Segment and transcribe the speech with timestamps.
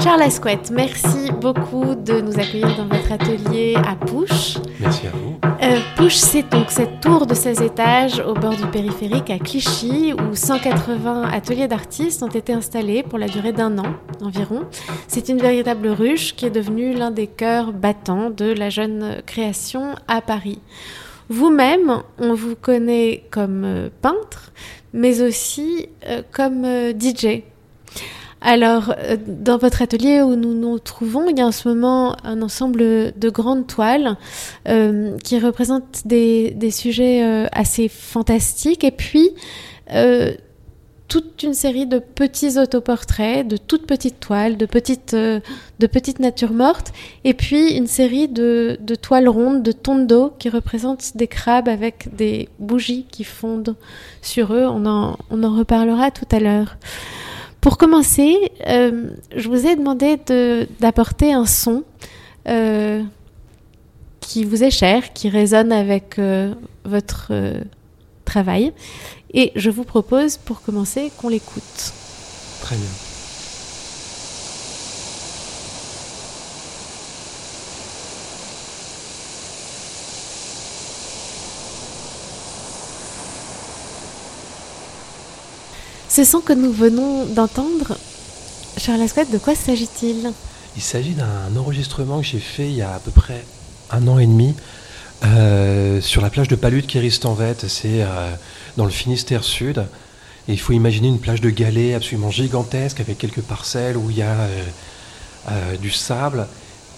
[0.00, 4.58] Charles Asquette, merci beaucoup de nous accueillir dans votre atelier à Pouche.
[4.78, 5.40] Merci à vous.
[5.60, 10.12] Euh, Pouche, c'est donc cette tour de 16 étages au bord du périphérique à Clichy
[10.12, 14.66] où 180 ateliers d'artistes ont été installés pour la durée d'un an environ.
[15.08, 19.96] C'est une véritable ruche qui est devenue l'un des cœurs battants de la jeune création
[20.06, 20.60] à Paris.
[21.28, 24.52] Vous-même, on vous connaît comme euh, peintre,
[24.92, 27.42] mais aussi euh, comme euh, DJ.
[28.46, 32.14] Alors, euh, dans votre atelier où nous nous trouvons, il y a en ce moment
[32.24, 34.18] un ensemble de grandes toiles
[34.68, 39.30] euh, qui représentent des, des sujets euh, assez fantastiques et puis
[39.92, 40.34] euh,
[41.08, 45.40] toute une série de petits autoportraits, de toutes petites toiles, de petites, euh,
[45.78, 46.92] de petites natures mortes,
[47.24, 49.72] et puis une série de, de toiles rondes, de
[50.04, 53.74] d'eau qui représentent des crabes avec des bougies qui fondent
[54.20, 54.66] sur eux.
[54.66, 56.76] On en, on en reparlera tout à l'heure.
[57.64, 61.82] Pour commencer, euh, je vous ai demandé de- d'apporter un son
[62.46, 63.02] euh,
[64.20, 66.52] qui vous est cher, qui résonne avec euh,
[66.84, 67.32] votre
[68.26, 68.74] travail.
[69.32, 71.92] Et je vous propose, pour commencer, qu'on l'écoute.
[72.60, 73.13] Très bien.
[86.14, 87.98] Ce son que nous venons d'entendre,
[88.76, 90.30] Charles Asquette, de quoi s'agit-il?
[90.76, 93.44] Il s'agit d'un enregistrement que j'ai fait il y a à peu près
[93.90, 94.54] un an et demi
[95.24, 97.56] euh, sur la plage de Palude Kéristanvet.
[97.66, 98.32] C'est euh,
[98.76, 99.84] dans le Finistère Sud.
[100.46, 104.22] Il faut imaginer une plage de galets absolument gigantesque avec quelques parcelles où il y
[104.22, 104.36] a
[105.50, 106.46] euh, du sable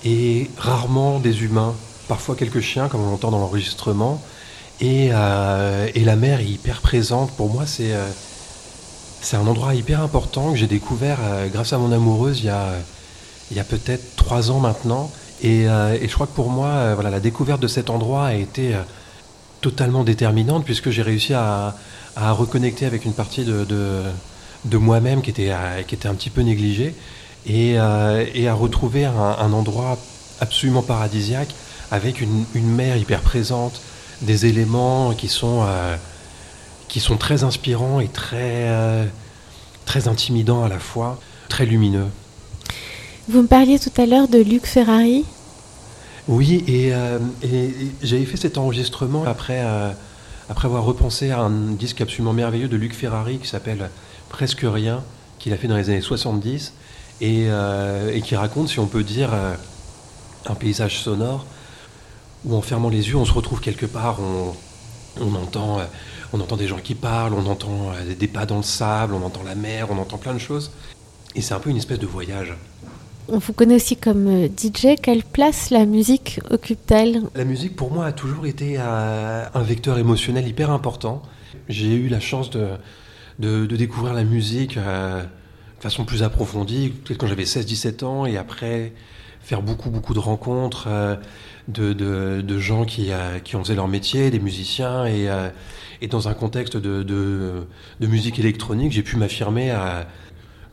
[0.05, 1.75] et rarement des humains.
[2.07, 4.23] Parfois quelques chiens, comme on l'entend dans l'enregistrement.
[4.83, 7.31] Et, et la mer est hyper présente.
[7.31, 7.95] Pour moi, c'est
[9.21, 12.51] c'est un endroit hyper important que j'ai découvert euh, grâce à mon amoureuse il y
[12.51, 12.75] a,
[13.51, 15.11] il y a peut-être trois ans maintenant.
[15.43, 18.35] Et, euh, je crois que pour moi, euh, voilà, la découverte de cet endroit a
[18.35, 18.75] été
[19.61, 21.75] totalement déterminante puisque j'ai réussi à,
[22.15, 23.67] à reconnecter avec une partie de,
[24.65, 25.53] de, moi-même qui était,
[25.87, 26.95] qui était un petit peu négligée
[27.47, 29.99] et, et à retrouver un, un endroit
[30.41, 31.55] absolument paradisiaque
[31.91, 33.81] avec une, une mer hyper présente,
[34.23, 35.67] des éléments qui sont,
[36.89, 39.05] qui sont très inspirants et très, euh,
[39.85, 42.07] très intimidants à la fois, très lumineux.
[43.29, 45.25] Vous me parliez tout à l'heure de Luc Ferrari.
[46.29, 49.91] Oui, et, euh, et- j'avais fait cet enregistrement après, euh,
[50.49, 53.91] après avoir repensé à un disque absolument merveilleux de Luc Ferrari qui s'appelle
[54.29, 55.03] Presque Rien,
[55.39, 56.73] qu'il a fait dans les années 70,
[57.21, 57.47] et,
[58.13, 59.31] et qui raconte, si on peut dire,
[60.47, 61.47] un paysage sonore
[62.45, 64.55] où en fermant les yeux, on se retrouve quelque part, on,
[65.25, 65.81] on entend,
[66.37, 69.25] on entend des gens qui parlent, on entend euh, des pas dans le sable, on
[69.25, 70.71] entend la mer, on entend plein de choses.
[71.35, 72.55] Et c'est un peu une espèce de voyage.
[73.29, 75.01] On vous connaît aussi comme euh, DJ.
[75.03, 77.23] Quelle place la musique occupe-t-elle?
[77.35, 81.23] La musique, pour moi, a toujours été euh, un vecteur émotionnel hyper important.
[81.69, 82.69] J'ai eu la chance de,
[83.41, 88.27] de, de découvrir la musique euh, de façon plus approfondie, peut-être quand j'avais 16-17 ans,
[88.27, 88.93] et après
[89.47, 91.15] faire beaucoup, beaucoup de rencontres euh,
[91.69, 95.51] de, de, gens qui, euh, qui en faisaient leur métier, des musiciens, et, euh,
[96.01, 99.73] et dans un contexte de, de, musique électronique, j'ai pu m'affirmer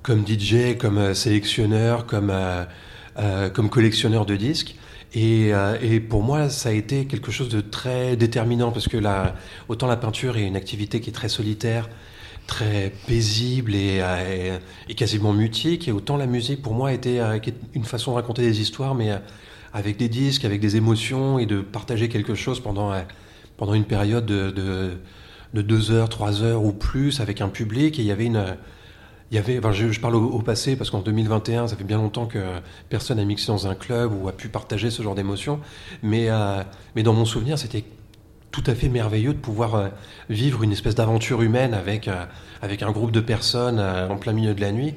[0.01, 2.33] comme DJ, comme sélectionneur, comme,
[3.53, 4.75] comme collectionneur de disques.
[5.13, 5.51] Et,
[5.81, 9.35] et pour moi, ça a été quelque chose de très déterminant parce que la,
[9.69, 11.89] autant la peinture est une activité qui est très solitaire,
[12.47, 14.57] très paisible et, euh,
[14.89, 17.39] et- quasiment mutique, et autant la musique pour moi était euh,
[17.73, 19.17] une façon de raconter des histoires, mais euh,
[19.73, 22.93] avec des disques, avec des émotions et de partager quelque chose pendant,
[23.57, 24.91] pendant une période de, de,
[25.53, 27.97] de deux heures, trois heures ou plus avec un public.
[27.97, 28.55] Et il y avait une
[29.31, 32.27] il y avait, enfin, je, parle au, passé parce qu'en 2021, ça fait bien longtemps
[32.27, 32.37] que
[32.89, 35.59] personne n'a mixé dans un club ou a pu partager ce genre d'émotions.
[36.03, 36.27] Mais,
[36.95, 37.83] mais dans mon souvenir, c'était
[38.53, 39.89] tout à fait merveilleux de pouvoir euh,
[40.29, 42.25] vivre une espèce d'aventure humaine avec, euh,
[42.61, 44.93] avec un groupe de personnes euh, en plein milieu de la nuit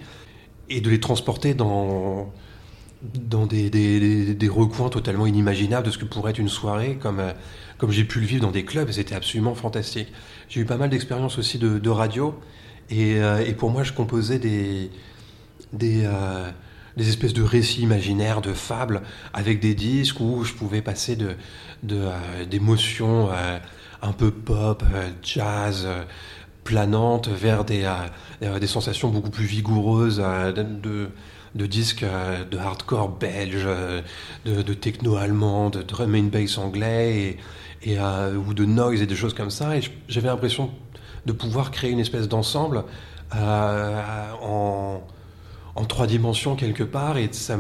[0.69, 2.31] et de les transporter dans,
[3.03, 7.23] dans des, des, recoins totalement inimaginables de ce que pourrait être une soirée, comme,
[7.79, 10.13] comme j'ai pu le vivre dans des clubs, c'était absolument fantastique.
[10.51, 12.35] J'ai eu pas mal d'expériences aussi de, radio,
[12.91, 13.21] et,
[13.57, 14.91] pour moi, je composais des,
[15.73, 16.05] des,
[16.97, 19.03] des espèces de récits imaginaires, de fables,
[19.35, 21.37] avec des disques où je pouvais passer de,
[21.83, 23.59] de, euh, d'émotions euh,
[24.03, 26.03] un peu pop, euh, jazz, euh,
[26.65, 27.89] planantes, vers des,
[28.41, 31.11] des sensations beaucoup plus vigoureuses de, de,
[31.55, 32.05] de disques
[32.51, 33.69] de hardcore belge,
[34.45, 37.37] de, de techno allemand, de drum and bass anglais,
[37.85, 39.77] et, ou de noise et des choses comme ça.
[39.77, 40.73] Et j'avais l'impression
[41.25, 42.83] de pouvoir créer une espèce d'ensemble
[43.33, 45.01] en,
[45.77, 47.59] en, trois dimensions quelque part, et ça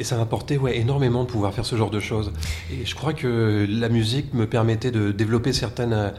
[0.00, 2.32] et ça m'apportait ouais, énormément de pouvoir faire ce genre de choses.
[2.70, 6.12] Et je crois que la musique me permettait de développer certaines,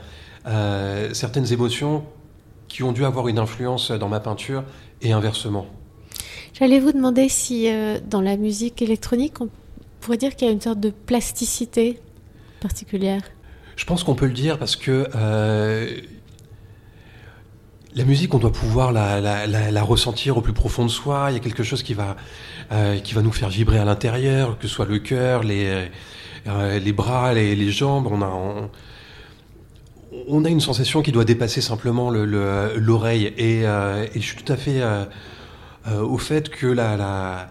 [1.13, 2.03] certaines émotions
[2.67, 4.65] qui ont dû avoir une influence dans ma peinture
[5.01, 5.65] et inversement.
[6.53, 7.69] J'allais vous demander si
[8.09, 9.47] dans la musique électronique, on
[10.01, 11.99] pourrait dire qu'il y a une sorte de plasticité
[12.59, 13.21] particulière
[13.75, 15.97] Je pense qu'on peut le dire parce que euh,
[17.95, 21.27] la musique, on doit pouvoir la, ressentir au plus profond de soi.
[21.29, 22.15] Il y a quelque chose qui va,
[22.71, 25.87] euh, nous faire vibrer à l'intérieur, que ce soit le cœur, les,
[26.47, 28.07] euh, les bras, les, jambes.
[28.11, 28.69] On a,
[30.27, 33.33] on, a une sensation qui doit dépasser simplement l'oreille.
[33.37, 33.63] et, et,
[34.15, 34.81] je suis tout à fait
[35.91, 37.49] au fait que la,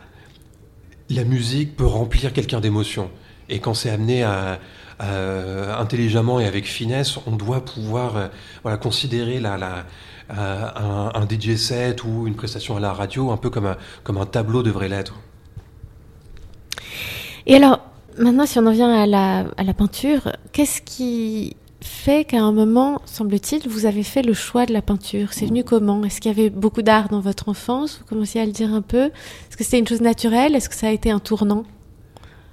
[1.11, 3.11] la musique peut remplir quelqu'un d'émotion.
[3.49, 4.25] Et quand c'est amené
[5.01, 8.29] intelligemment et avec finesse, on doit pouvoir euh,
[8.63, 9.87] voilà, considérer la,
[10.31, 14.19] euh, un, DJ set ou une prestation à la radio un peu comme un, comme
[14.19, 15.15] un tableau devrait l'être.
[17.47, 17.81] Et alors,
[18.19, 22.53] maintenant, si on en vient à la, à la peinture, qu'est-ce qui fait qu'à un
[22.53, 25.29] moment, semble-t-il, vous avez fait le choix de la peinture?
[25.33, 26.05] C'est venu comment?
[26.05, 27.99] Est-ce qu'il y avait beaucoup d'art dans votre enfance?
[28.01, 29.05] Vous commenciez à le dire un peu?
[29.05, 30.55] Est-ce que c'était une chose naturelle?
[30.55, 31.65] Est-ce que ça a été un tournant?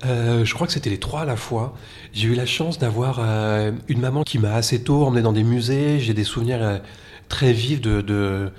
[0.06, 1.76] Euh, je crois que c'était les trois à la fois.
[2.14, 5.44] J'ai eu la chance d'avoir euh, une maman qui m'a assez tôt emmené dans des
[5.44, 6.00] musées.
[6.00, 6.78] J'ai des souvenirs euh,
[7.30, 8.52] très vifs de, de,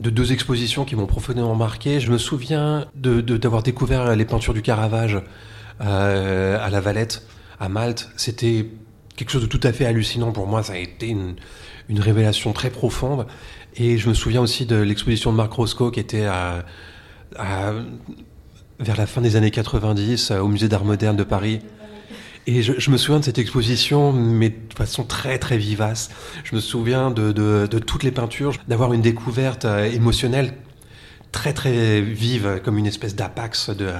[0.00, 2.00] deux expositions qui m'ont profondément marqué.
[2.00, 5.20] Je me souviens d'avoir découvert les peintures du Caravage
[5.80, 7.26] à la Valette,
[7.60, 8.10] à Malte.
[8.16, 8.66] C'était
[9.16, 10.62] quelque chose de tout à fait hallucinant pour moi.
[10.62, 11.36] Ça a été une,
[12.00, 13.26] révélation très profonde.
[13.76, 16.26] Et je me souviens aussi de l'exposition de Marc Roscoe qui était
[17.36, 21.60] vers la fin des années 90 au Musée d'Art moderne de Paris.
[22.48, 26.10] Et je, me souviens de cette exposition, mais de façon très très vivace.
[26.44, 30.54] Je me souviens de, de, toutes les peintures, d'avoir une découverte euh, émotionnelle
[31.32, 33.90] très très vive, comme une espèce d'apax de,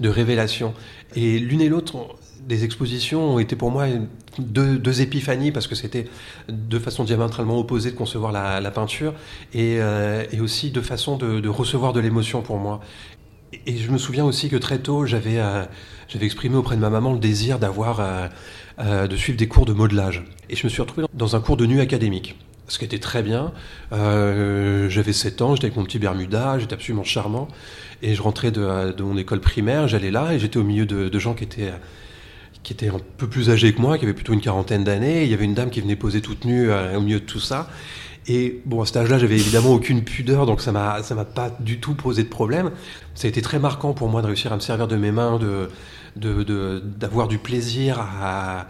[0.00, 0.74] de révélation.
[1.14, 2.16] Et l'une et l'autre
[2.46, 3.86] des expositions ont été pour moi
[4.38, 6.06] deux, épiphanies parce que c'était
[6.48, 9.14] deux façons diamétralement opposées de concevoir la, peinture
[9.54, 12.80] euh, et, aussi deux façons de, recevoir de l'émotion pour moi.
[13.66, 15.64] Et je me souviens aussi que très tôt, j'avais euh,
[16.20, 18.00] exprimé auprès de ma maman le désir d'avoir
[18.78, 20.24] euh, de suivre des cours de modelage.
[20.50, 22.36] Et je me suis retrouvé dans un cours de nu académique
[22.68, 23.52] ce qui était très bien.
[23.90, 27.48] j'avais 7 ans, j'étais avec mon petit Bermuda, j'étais absolument charmant.
[28.02, 31.34] Et je rentrais de, mon école primaire, j'allais là et j'étais au milieu de, gens
[31.34, 31.72] qui étaient
[32.62, 35.24] qui un peu plus âgé que moi, qui avait plutôt une quarantaine d'années.
[35.24, 37.40] Il y avait une dame qui venait poser toute nue euh, au milieu de tout
[37.40, 37.68] ça.
[38.28, 41.50] Et bon, à cet âge-là, j'avais évidemment aucune pudeur, donc ça m'a, ça m'a pas
[41.60, 42.70] du tout posé de problème.
[43.14, 45.40] Ça a été très marquant pour moi de réussir à me servir de mes mains,
[45.40, 48.66] de, d'avoir du plaisir à,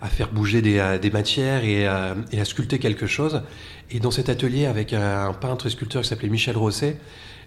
[0.00, 3.42] à faire bouger des, euh, des matières et, euh, et, à sculpter quelque chose.
[3.90, 6.98] Et dans cet atelier avec un peintre et sculpteur qui s'appelait Michel Rosset,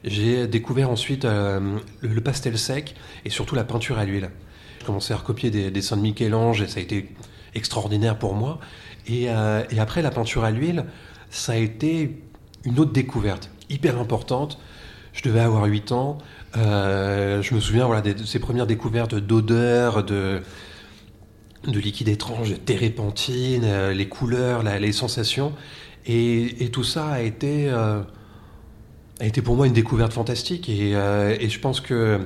[0.04, 2.94] j'ai découvert ensuite le pastel sec
[3.26, 4.30] et surtout la peinture à l'huile
[4.88, 7.10] commencé à recopier des dessins de Michel-Ange et ça a été
[7.54, 8.60] extraordinaire pour moi.
[9.10, 10.86] Euh, et, après, la peinture à l'huile,
[11.30, 12.22] ça a été
[12.66, 14.60] une autre découverte, hyper importante.
[15.14, 16.18] Je devais avoir 8 ans.
[16.56, 20.42] Euh, je me souviens voilà, de, ces premières découvertes d'odeurs, de,
[21.66, 25.54] de liquide étrange, de térépenthine, euh, les couleurs, les sensations.
[26.06, 28.06] Et, tout ça a été, a
[29.20, 30.70] été pour moi une découverte fantastique.
[30.70, 32.26] Et, et je pense que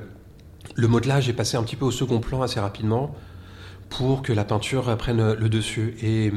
[0.75, 3.15] le modelage est passé un petit peu au second plan assez rapidement
[3.89, 5.95] pour que la peinture prenne le dessus.
[6.01, 6.31] Et,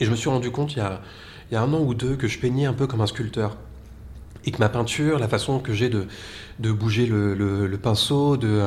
[0.00, 1.02] je me suis rendu compte il y, a,
[1.56, 3.56] un an ou deux que je peignais un peu comme un sculpteur.
[4.44, 6.06] Et que ma peinture, la façon que j'ai de,
[6.72, 8.62] bouger le, pinceau, de,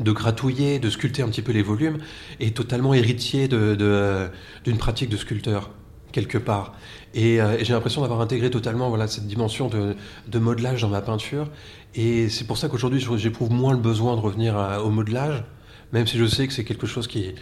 [0.00, 1.98] de gratouiller, de sculpter un petit peu les volumes,
[2.40, 5.70] est totalement héritier d'une pratique de sculpteur
[6.12, 6.74] quelque part.
[7.16, 11.48] Euh, et, j'ai l'impression d'avoir intégré totalement voilà, cette dimension de, modelage dans ma peinture.
[11.94, 15.44] Et c'est pour ça qu'aujourd'hui, j'éprouve moins le besoin de revenir au modelage,
[15.92, 17.34] même si je sais que c'est quelque chose qui,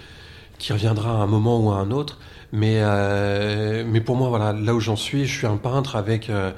[0.59, 2.19] qui reviendra à un moment ou à un autre.
[2.53, 6.31] Mais, euh, mais pour moi, voilà, là où j'en suis, je suis un peintre avec,
[6.31, 6.53] euh,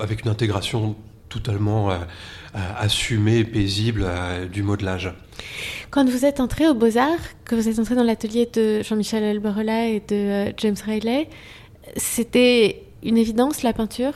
[0.00, 0.96] avec une intégration
[1.28, 1.90] totalement
[2.54, 4.08] assumée, paisible
[4.52, 5.12] du modelage.
[5.94, 9.86] Quand vous êtes entré aux Beaux-Arts, que vous êtes entré dans l'atelier de Jean-Michel Alberola
[9.86, 11.28] et de euh, James Riley,
[11.96, 14.12] c'était une évidence la peinture?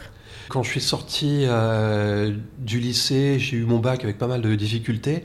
[0.48, 4.56] Quand je suis sorti euh, du lycée, j'ai eu mon bac avec pas mal de
[4.56, 5.22] difficultés.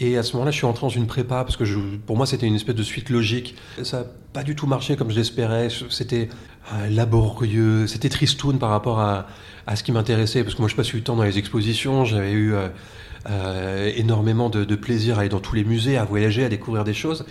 [0.00, 1.64] Et à ce moment-là, je suis entré dans une prépa parce que
[2.06, 3.56] pour moi, c'était une espèce de suite logique.
[3.82, 5.68] Ça n'a pas du tout marché comme je l'espérais.
[5.90, 6.28] C'était
[6.72, 9.26] euh, laborieux, c'était tristoun par rapport à,
[9.74, 10.44] ce qui m'intéressait.
[10.44, 12.04] Parce que moi, je passe du temps dans les expositions.
[12.04, 16.48] J'avais eu euh, énormément de, plaisir à aller dans tous les musées, à voyager, à
[16.48, 17.26] découvrir des choses.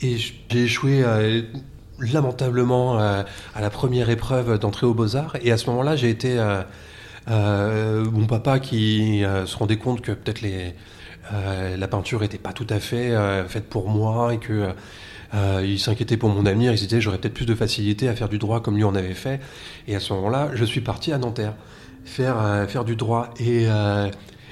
[0.00, 1.04] Et j'ai échoué
[1.98, 3.24] lamentablement à
[3.60, 5.36] la première épreuve d'entrée aux Beaux-Arts.
[5.42, 6.38] Et à ce moment-là, j'ai été
[7.28, 10.74] mon papa qui se rendait compte que peut-être les,
[11.30, 13.14] la peinture n'était pas tout à fait
[13.48, 14.68] faite pour moi et que
[15.62, 18.38] il s'inquiétait pour mon avenir, il se j'aurais peut-être plus de facilité à faire du
[18.38, 19.40] droit comme lui en avait fait.
[19.86, 21.54] Et à ce moment-là, je suis parti à Nanterre
[22.04, 23.28] faire, faire du droit.
[23.38, 23.66] Et,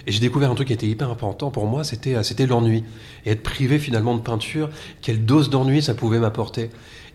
[0.07, 2.85] et j'ai découvert un truc qui était hyper important pour moi, c'était euh, c'était l'ennui.
[3.25, 4.71] Et être privé finalement de peinture,
[5.03, 6.71] quelle dose d'ennui ça pouvait m'apporter.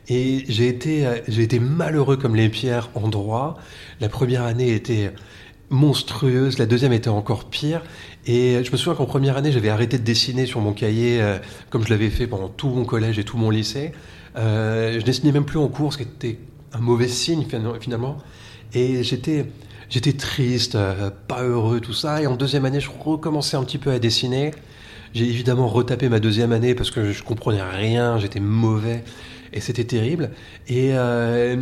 [0.10, 3.58] Et j'ai été, euh, j'ai été malheureux comme les pierres en droit.
[4.02, 5.14] La première année était
[5.72, 7.82] monstrueuse, la deuxième était encore pire.
[8.28, 11.40] Et je me souviens qu'en première année, j'avais arrêté de dessiner sur mon cahier, euh,
[11.72, 13.92] comme je l'avais fait pendant tout mon collège et tout mon lycée.
[14.38, 16.38] Euh, je dessinais même plus en cours, ce qui était
[16.74, 17.46] un mauvais signe
[17.80, 18.18] finalement.
[18.74, 19.48] Et j'étais,
[19.92, 22.22] J'étais triste, euh, pas heureux, tout ça.
[22.22, 24.52] Et en deuxième année, je recommençais un petit peu à dessiner.
[25.14, 29.04] J'ai évidemment retapé ma deuxième année parce que je comprenais rien, j'étais mauvais
[29.52, 30.32] et c'était terrible.
[30.70, 31.58] Et, euh,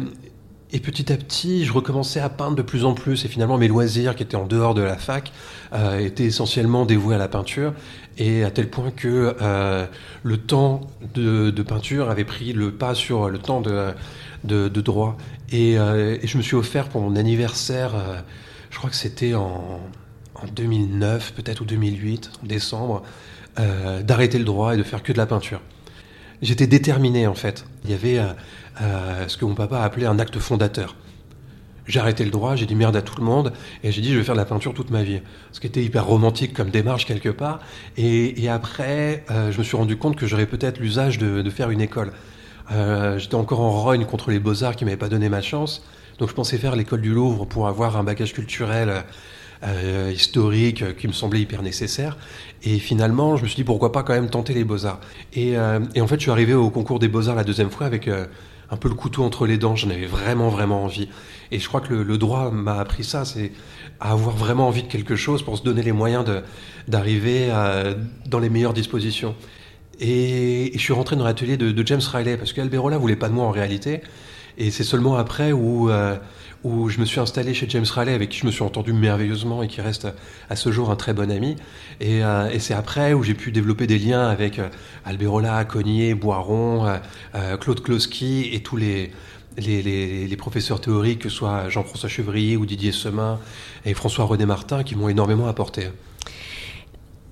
[0.71, 3.25] et petit à petit, je recommençais à peindre de plus en plus.
[3.25, 5.31] Et finalement, mes loisirs qui étaient en dehors de la fac
[5.73, 7.73] euh, étaient essentiellement dévoués à la peinture.
[8.17, 9.33] Et à tel point que
[10.23, 10.81] le temps
[11.13, 15.17] de, peinture avait pris le pas sur le temps de, droit.
[15.53, 18.19] Euh, et, je me suis offert pour mon anniversaire, euh,
[18.69, 19.81] je crois que c'était en,
[20.55, 23.03] 2009, peut-être ou 2008, en décembre,
[23.59, 25.59] euh, d'arrêter le droit et de faire que de la peinture.
[26.41, 27.65] J'étais déterminé en fait.
[27.83, 28.21] Il y avait
[28.79, 30.95] ce que mon papa appelait un acte fondateur.
[31.85, 33.51] J'ai arrêté le droit, j'ai dit merde à tout le monde,
[33.83, 35.21] et j'ai dit je vais faire de la peinture toute ma vie.
[35.51, 37.59] Ce qui était hyper romantique comme démarche quelque part.
[37.97, 42.11] Et, après, je me suis rendu compte que j'aurais peut-être l'usage de, faire une école.
[42.71, 45.83] Euh, j'étais encore en rogne contre les beaux-arts qui m'avaient pas donné ma chance.
[46.19, 49.03] Donc je pensais faire l'école du Louvre pour avoir un bagage culturel
[49.63, 52.17] euh, historique qui me semblait hyper nécessaire.
[52.63, 54.99] Et finalement, je me suis dit pourquoi pas quand même tenter les beaux-arts.
[55.37, 58.09] Euh, et, en fait, je suis arrivé au concours des beaux-arts la deuxième fois avec
[58.71, 59.75] un peu le couteau entre les dents.
[59.75, 61.09] J'en avais vraiment, vraiment envie.
[61.51, 63.51] Et je crois que le, le droit m'a appris ça, c'est
[63.99, 66.25] à avoir vraiment envie de quelque chose pour se donner les moyens
[66.87, 67.49] d'arriver
[68.27, 69.35] dans les meilleures dispositions.
[69.99, 73.45] Et, je suis rentré dans l'atelier de, James Riley, parce qu'Alberola voulait pas de moi
[73.45, 74.01] en réalité.
[74.59, 76.17] Et c'est seulement après où, euh,
[76.65, 79.63] où je me suis installé chez James Riley, avec qui je me suis entendu merveilleusement
[79.63, 80.09] et qui reste
[80.49, 81.55] à ce jour un très bon ami.
[82.01, 84.67] Et, euh, c'est après où j'ai pu développer des liens avec euh,
[85.05, 86.99] Alberola, Cognier, Boiron,
[87.61, 89.11] Claude Kloski et tous les,
[89.57, 93.39] les, les, les, professeurs théoriques, que ce soit Jean-François Chevrier ou Didier Semin
[93.85, 95.87] et François-René Martin, qui m'ont énormément apporté.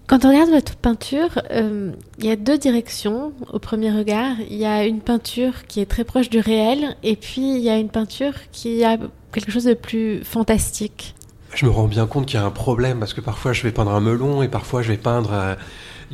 [0.07, 4.37] Quand on regarde votre peinture, euh, il y a deux directions au premier regard.
[4.49, 7.69] Il y a une peinture qui est très proche du réel, et puis il y
[7.69, 8.97] a une peinture qui a
[9.33, 11.13] quelque chose de plus fantastique.
[11.53, 13.73] Je me rends bien compte qu'il y a un problème, parce que parfois je vais
[13.73, 15.55] peindre un melon, et parfois je vais peindre euh,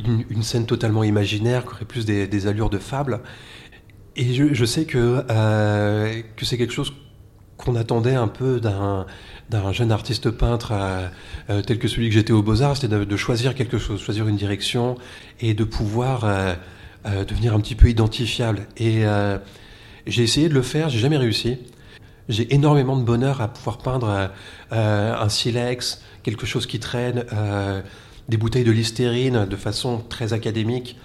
[0.04, 3.20] une, scène totalement imaginaire, qui aurait plus des, allures de fable.
[4.16, 6.92] Et je, sais que, euh, que c'est quelque chose
[7.56, 9.06] qu'on attendait un peu d'un
[9.50, 11.06] d'un jeune artiste peintre euh,
[11.50, 14.36] euh, tel que celui que j'étais au Beaux-Arts, c'était de, choisir quelque chose, choisir une
[14.36, 14.96] direction
[15.40, 16.54] et de pouvoir euh,
[17.24, 18.66] devenir un petit peu identifiable.
[18.76, 19.04] Et
[20.06, 21.58] j'ai essayé de le faire, j'ai jamais réussi.
[22.30, 24.30] J'ai énormément de bonheur à pouvoir peindre
[24.70, 27.24] un silex, quelque chose qui traîne,
[28.30, 30.96] des bouteilles de listerine de façon très académique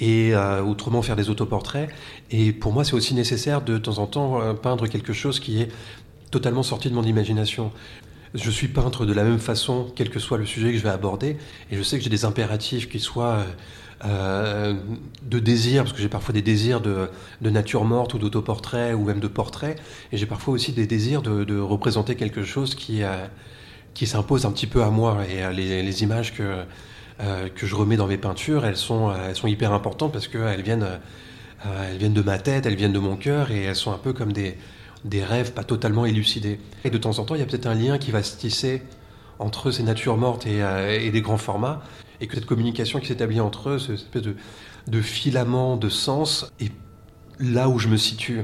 [0.00, 1.88] et autrement faire des autoportraits.
[2.32, 5.62] Et pour moi, c'est aussi nécessaire de, de temps en temps peindre quelque chose qui
[5.62, 5.68] est
[6.34, 7.70] totalement sorti de mon imagination.
[8.34, 10.88] Je suis peintre de la même façon, quel que soit le sujet que je vais
[10.88, 11.36] aborder,
[11.70, 13.44] et je sais que j'ai des impératifs qui soient
[14.04, 14.74] euh,
[15.22, 17.08] de désir, parce que j'ai parfois des désirs de,
[17.40, 19.76] nature morte ou d'autoportrait ou même de portrait,
[20.10, 23.26] et j'ai parfois aussi des désirs de, représenter quelque chose qui, euh,
[23.94, 25.18] qui s'impose un petit peu à moi.
[25.30, 26.64] Et euh, les, images que,
[27.54, 30.88] que je remets dans mes peintures, elles sont, elles sont hyper importantes parce qu'elles viennent,
[31.64, 34.12] elles viennent de ma tête, elles viennent de mon cœur, et elles sont un peu
[34.12, 34.58] comme des,
[35.04, 36.58] des rêves pas totalement élucidés.
[36.84, 38.82] Et de temps en temps, il y a peut-être un lien qui va se tisser
[39.38, 41.82] entre ces natures mortes et, euh, des grands formats,
[42.20, 44.36] et que cette communication qui s'établit entre eux, cette espèce de,
[44.86, 46.72] de filament de sens, est
[47.38, 48.42] là où je me situe.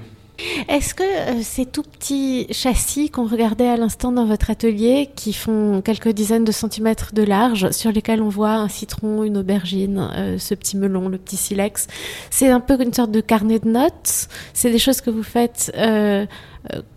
[0.69, 5.33] Est-ce que euh, ces tout petits châssis qu'on regardait à l'instant dans votre atelier, qui
[5.33, 10.11] font quelques dizaines de centimètres de large, sur lesquels on voit un citron, une aubergine,
[10.15, 11.87] euh, ce petit melon, le petit silex,
[12.31, 14.29] c'est un peu une sorte de carnet de notes?
[14.55, 16.27] C'est des choses que vous faites euh,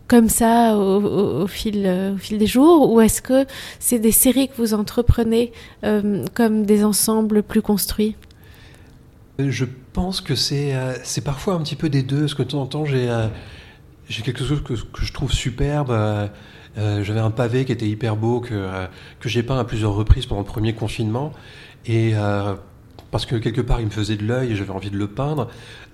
[0.08, 2.92] comme ça au, fil, au fil des jours?
[2.92, 3.46] Ou est-ce que
[3.80, 5.52] c'est des séries que vous entreprenez
[6.34, 8.16] comme des ensembles plus construits?
[9.40, 12.28] Je pense que c'est euh, parfois un petit peu des deux.
[12.28, 13.28] Ce que de temps en temps, j'ai euh,
[14.08, 15.92] j'ai quelque chose que, que, je trouve superbe.
[15.92, 16.28] Euh,
[17.04, 18.70] j'avais un pavé qui était hyper beau, que,
[19.20, 21.32] que j'ai peint à plusieurs reprises pendant le premier confinement.
[21.86, 22.14] Et
[23.12, 25.48] parce que quelque part il me faisait de l'œil et j'avais envie de le peindre.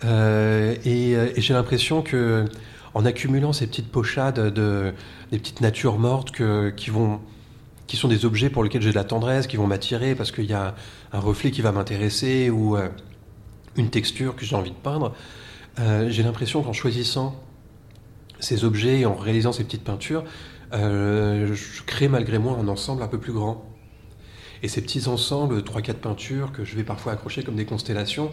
[0.05, 2.46] Euh, et, j'ai l'impression que
[2.93, 4.93] en accumulant ces petites pochades de,
[5.31, 6.31] des petites natures mortes
[6.75, 7.19] qui vont
[7.88, 10.46] qui sont des objets pour lesquels j'ai de la tendresse, qui vont m'attirer parce qu'il
[10.46, 10.75] y a
[11.12, 12.77] un reflet qui va m'intéresser ou
[13.75, 15.13] une texture que j'ai envie de peindre.
[15.77, 17.41] j'ai l'impression qu'en choisissant
[18.39, 20.23] ces objets et en réalisant ces petites peintures,
[20.73, 23.65] euh, je crée malgré moi un ensemble un peu plus grand.
[24.61, 28.31] Et ces petits ensembles, 3-4 peintures que je vais parfois accrocher comme des constellations,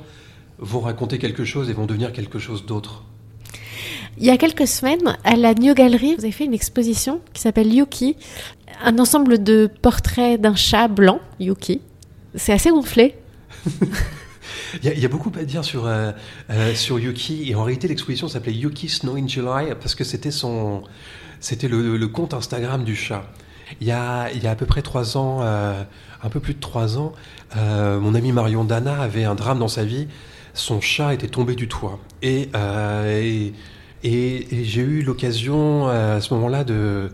[0.58, 3.04] vont raconter quelque chose et vont devenir quelque chose d'autre.
[4.18, 7.42] Il y a quelques semaines, à la New Gallery, vous avez fait une exposition qui
[7.42, 8.16] s'appelle Yuki,
[8.82, 11.80] un ensemble de portraits d'un chat blanc, Yuki.
[12.34, 13.14] C'est assez gonflé.
[14.82, 16.12] Il y, a beaucoup à dire sur, euh,
[16.50, 17.50] euh, sur Yuki.
[17.50, 20.82] Et en réalité, l'exposition s'appelait Yuki Snow in July parce que c'était son,
[21.40, 23.24] c'était le, compte Instagram du chat.
[23.80, 25.82] Il y a, il y a à peu près trois ans, euh,
[26.22, 27.12] un peu plus de trois ans,
[27.54, 30.06] mon ami Marion Dana avait un drame dans sa vie.
[30.54, 31.98] Son chat était tombé du toit.
[32.22, 32.50] Et,
[34.04, 37.10] et, j'ai eu l'occasion à ce moment-là de,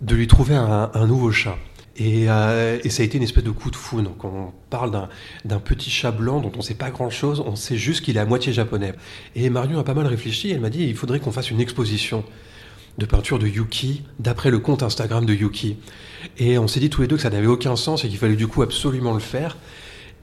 [0.00, 1.56] de lui trouver un nouveau chat.
[2.00, 4.02] Euh, et, ça a été une espèce de coup de fou.
[4.02, 5.08] Donc on parle
[5.44, 8.20] d'un petit chat blanc dont on ne sait pas grand-chose, on sait juste qu'il est
[8.20, 8.94] à moitié japonais.
[9.34, 12.24] Et Marion a pas mal réfléchi, elle m'a dit il faudrait qu'on fasse une exposition
[12.98, 15.76] de peinture de Yuki, d'après le compte Instagram de Yuki.
[16.38, 18.36] Et on s'est dit tous les deux que ça n'avait aucun sens et qu'il fallait
[18.36, 19.56] du coup absolument le faire.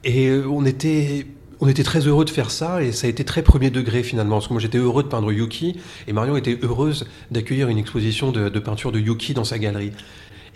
[0.04, 1.26] Et on était,
[1.60, 4.36] on était très heureux de faire ça et ça a été très premier degré finalement.
[4.36, 8.30] Parce que moi j'étais heureux de peindre Yuki et Marion était heureuse d'accueillir une exposition
[8.30, 9.92] de, de peinture de Yuki dans sa galerie.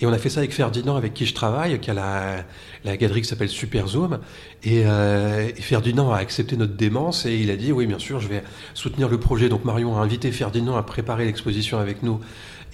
[0.00, 2.44] Et on a fait ça avec Ferdinand, avec qui je travaille, qui a
[2.84, 4.18] la, galerie qui s'appelle Super Zoom.
[4.66, 8.28] Euh, et, Ferdinand a accepté notre démence et il a dit oui, bien sûr, je
[8.28, 8.42] vais
[8.72, 9.50] soutenir le projet.
[9.50, 12.18] Donc Marion a invité Ferdinand à préparer l'exposition avec nous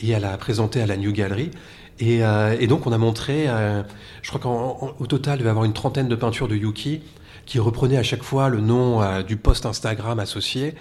[0.00, 1.50] et à la présenter à la New Gallery.
[1.98, 3.82] Et, euh, donc on a montré, euh,
[4.22, 7.00] je crois qu'au total, il va y avoir une trentaine de peintures de Yuki
[7.44, 10.74] qui reprenaient à chaque fois le nom du post Instagram associé,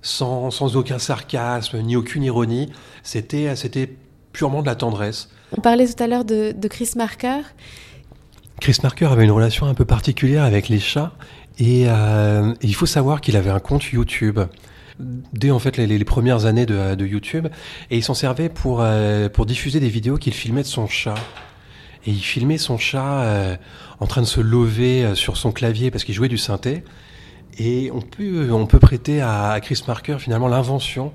[0.00, 2.70] sans aucun sarcasme ni aucune ironie.
[3.02, 3.96] C'était
[4.32, 5.28] purement de la tendresse.
[5.56, 7.40] On parlait tout à l'heure de, Chris Marker.
[8.60, 11.12] Chris Marker avait une relation un peu particulière avec les chats
[11.58, 14.40] et, euh, il faut savoir qu'il avait un compte YouTube
[14.98, 17.46] dès en fait les, premières années de, YouTube
[17.90, 21.14] et il s'en servait pour, euh, pour diffuser des vidéos qu'il filmait de son chat.
[22.04, 23.56] Et il filmait son chat euh,
[24.00, 26.84] en train de se lever sur son clavier parce qu'il jouait du synthé.
[27.58, 31.12] Et on peut, on peut prêter à Chris Marker finalement l'invention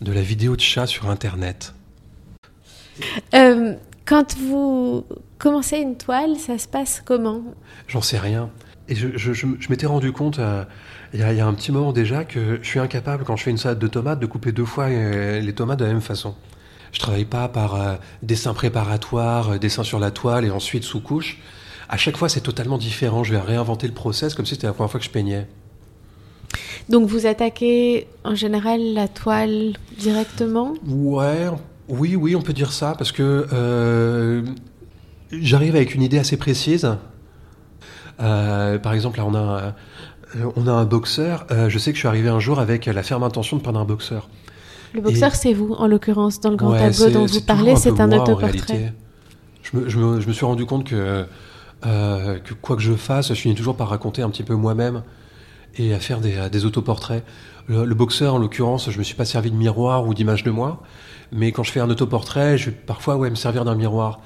[0.00, 1.74] de la vidéo de chat sur Internet.
[3.34, 5.04] Euh, quand vous
[5.38, 7.42] commencez une toile, ça se passe comment?
[7.88, 8.50] J'en sais rien.
[8.88, 10.64] Et je, m'étais rendu compte euh,
[11.14, 13.58] il, y a, un petit moment déjà que je suis incapable, quand je fais une
[13.58, 16.34] salade de tomates, de couper deux fois euh, les tomates de la même façon.
[16.92, 21.38] Je travaille pas par dessin préparatoire, dessin sur la toile et ensuite sous couche.
[21.88, 23.24] À chaque fois, c'est totalement différent.
[23.24, 25.48] Je vais réinventer le process comme si c'était la première fois que je peignais.
[26.88, 30.74] Donc vous attaquez en général la toile directement?
[30.86, 31.48] Ouais,
[31.88, 34.42] oui, oui, on peut dire ça, parce que euh,
[35.32, 36.96] j'arrive avec une idée assez précise.
[38.20, 39.74] Euh, par exemple, là, on a,
[40.56, 41.46] on a un boxeur.
[41.50, 43.80] Euh, je sais que je suis arrivé un jour avec la ferme intention de prendre
[43.80, 44.28] un boxeur.
[44.94, 48.12] Le boxeur, c'est vous, en l'occurrence, dans le grand tableau dont vous parlez, c'est un,
[48.12, 48.94] autoportrait.
[49.62, 51.26] Je me, je, me, je me, suis rendu compte que,
[51.82, 55.02] que quoi que je fasse, je finis toujours par raconter un petit peu moi-même
[55.76, 57.24] et à faire des, des autoportraits.
[57.66, 60.52] Le, le, boxeur, en l'occurrence, je me suis pas servi de miroir ou d'image de
[60.52, 60.82] moi.
[61.34, 64.20] Mais quand je fais un autoportrait, je vais parfois ouais, me servir d'un miroir.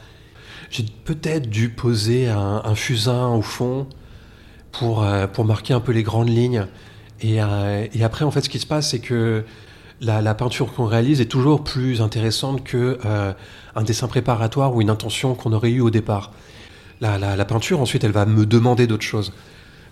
[0.71, 3.87] J'ai peut-être dû poser un, fusain au fond
[4.73, 6.67] pour, euh, pour marquer un peu les grandes lignes.
[7.23, 9.43] Et, euh, et après, en fait, ce qui se passe, c'est que
[10.03, 13.33] la, peinture qu'on réalise est toujours plus intéressante que euh,
[13.75, 16.33] un dessin préparatoire ou une intention qu'on aurait eue au départ.
[17.01, 19.33] La, peinture, ensuite, elle va me demander d'autres choses.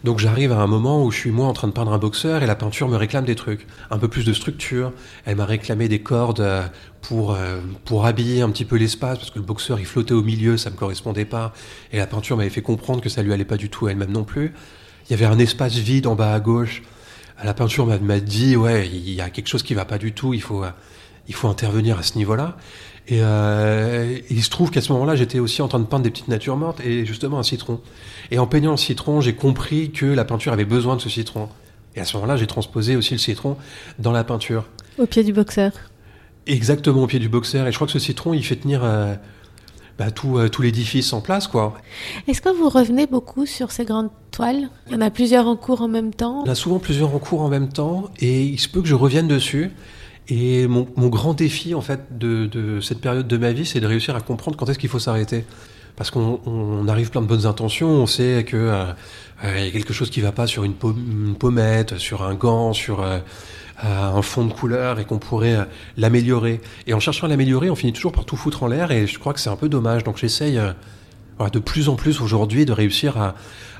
[0.04, 2.42] Donc j'arrive à un moment où je suis moi en train de peindre un boxeur
[2.42, 4.92] et la peinture me réclame des trucs, un peu plus de structure.
[5.24, 6.66] Elle m'a réclamé des cordes euh,
[7.02, 10.22] pour euh, pour habiller un petit peu l'espace parce que le boxeur il flottait au
[10.22, 11.52] milieu, ça me correspondait pas
[11.92, 14.24] et la peinture m'avait fait comprendre que ça lui allait pas du tout elle-même non
[14.24, 14.54] plus.
[15.08, 16.82] Il y avait un espace vide en bas à gauche.
[17.42, 20.34] La peinture m'a dit ouais, il y a quelque chose qui va pas du tout,
[20.34, 20.64] il faut
[21.28, 22.56] il faut intervenir à ce niveau-là.
[23.12, 26.10] Euh, et, il se trouve qu'à ce moment-là, j'étais aussi en train de peindre des
[26.10, 27.80] petites natures mortes et justement un citron.
[28.30, 31.48] Et en peignant le citron, j'ai compris que la peinture avait besoin de ce citron.
[31.94, 33.56] Et à ce moment-là, j'ai transposé aussi le citron
[33.98, 34.66] dans la peinture.
[34.98, 35.72] Au pied du boxeur.
[36.46, 37.66] Exactement, au pied du boxeur.
[37.66, 39.14] Et je crois que ce citron, il fait tenir euh,
[39.98, 41.74] bah, tout, euh, tout l'édifice en place, quoi.
[42.28, 44.68] Est-ce que vous revenez beaucoup sur ces grandes toiles?
[44.88, 46.78] Il y en a plusieurs en cours en même temps Il y en a souvent
[46.78, 49.70] plusieurs en cours en même temps, et il se peut que je revienne dessus.
[50.28, 53.80] Et mon, mon, grand défi, en fait, de, de, cette période de ma vie, c'est
[53.80, 55.44] de réussir à comprendre quand est-ce qu'il faut s'arrêter.
[55.94, 58.84] parce qu'on arrive plein de bonnes intentions, on sait que euh,
[59.44, 63.04] il y a quelque chose qui va pas sur une, pommette, sur un gant, sur
[63.82, 66.60] un fond de couleur et qu'on pourrait l'améliorer.
[66.86, 69.18] Et en cherchant à l'améliorer, on finit toujours par tout foutre en l'air et je
[69.18, 70.04] crois que c'est un peu dommage.
[70.04, 73.34] Donc j'essaye de plus en plus aujourd'hui de réussir à,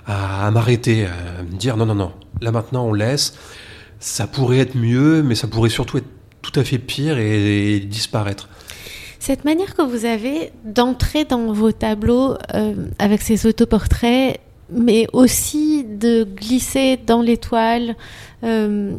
[0.07, 3.35] à, m'arrêter, à me dire non, non, non, là maintenant on laisse.
[3.99, 6.16] Ça pourrait être mieux, mais ça pourrait surtout être
[6.51, 8.49] tout à fait pire et, disparaître.
[9.19, 14.39] Cette manière que vous avez d'entrer dans vos tableaux euh, avec ces autoportraits,
[14.71, 17.97] mais aussi de glisser dans l'étoile
[18.45, 18.95] euh,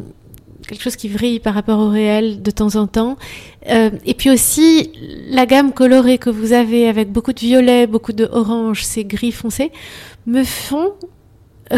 [0.66, 3.16] quelque chose qui vrille par rapport au réel de temps en temps.
[3.70, 4.92] Euh, et puis aussi
[5.30, 9.32] la gamme colorée que vous avez avec beaucoup de violet, beaucoup de orange, ces gris
[9.32, 9.72] foncés,
[10.26, 10.92] me font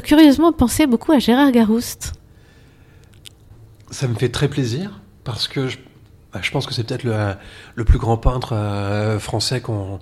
[0.02, 2.14] curieusement penser beaucoup à Gérard Garouste.
[3.92, 5.00] Ça me fait très plaisir
[5.32, 5.78] parce que je,
[6.32, 9.98] bah, pense que c'est peut-être le, plus grand peintre euh, français qu'on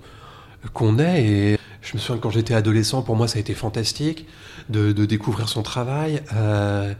[0.73, 1.23] qu'on ait.
[1.25, 4.27] Et je me souviens quand j'étais adolescent, pour moi, ça a été fantastique
[4.69, 6.21] de, découvrir son travail.
[6.33, 6.93] Euh,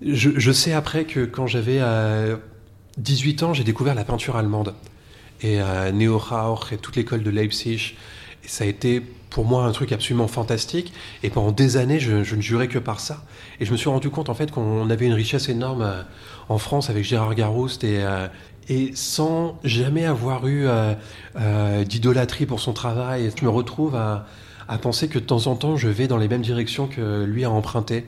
[0.00, 1.80] je, sais après que quand j'avais
[2.98, 4.74] 18 euh, ans, j'ai découvert la peinture allemande.
[5.42, 5.58] Et
[5.92, 7.96] Neo Rauch et toute l'école de Leipzig.
[8.46, 9.02] Ça a été
[9.34, 10.92] pour moi un truc absolument fantastique.
[11.24, 13.24] Et pendant des années, je, ne jurais que par ça.
[13.58, 16.02] Et je me suis rendu compte en fait qu'on avait une richesse énorme euh,
[16.48, 18.28] en France avec Gérard Garouste et, euh,
[18.68, 23.32] et sans jamais avoir eu euh, d'idolâtrie pour son travail.
[23.36, 24.26] Je me retrouve à,
[24.68, 27.44] à, penser que de temps en temps, je vais dans les mêmes directions que lui
[27.44, 28.06] a emprunté.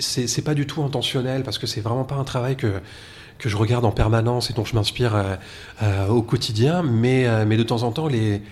[0.00, 2.80] C'est pas du tout intentionnel parce que c'est vraiment pas un travail que
[3.38, 5.38] que je regarde en permanence et dont je m'inspire
[6.10, 8.42] au quotidien, mais, mais de temps en temps, les,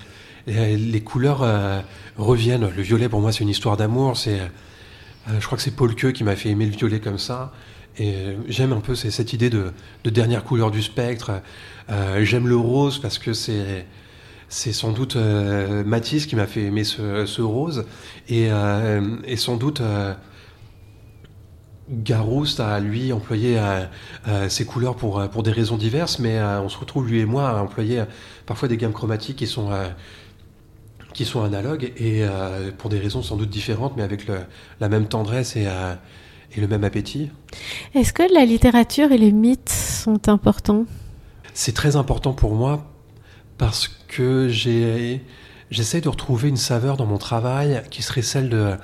[0.48, 1.80] les couleurs euh,
[2.16, 2.68] reviennent.
[2.68, 4.16] Le violet, pour moi, c'est une histoire d'amour.
[4.16, 7.18] C'est, euh, je crois que c'est Paul Queux qui m'a fait aimer le violet comme
[7.18, 7.52] ça.
[7.98, 9.72] Et euh, j'aime un peu cette idée de,
[10.04, 11.42] dernière couleur du spectre.
[12.20, 13.86] j'aime le rose parce que c'est
[14.48, 17.84] sans doute Matisse qui m'a fait aimer ce, rose
[18.28, 18.48] et,
[19.36, 19.82] sans doute
[21.90, 23.60] Garouste a lui employé
[24.48, 27.62] ces couleurs pour, pour des raisons diverses, mais on se retrouve lui et moi à
[27.62, 28.04] employer
[28.46, 29.70] parfois des gammes chromatiques qui sont
[31.18, 34.28] qui sont analogues et euh, pour des raisons sans doute différentes, mais avec
[34.78, 35.96] la même tendresse et, euh,
[36.56, 37.28] et, le même appétit.
[37.96, 40.84] Est-ce que la littérature et les mythes sont importants?
[41.54, 42.86] C'est très important pour moi
[43.56, 48.76] parce que j'essaie de retrouver une saveur dans mon travail qui serait celle de,